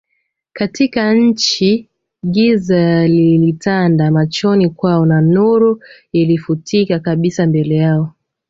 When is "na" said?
5.05-5.21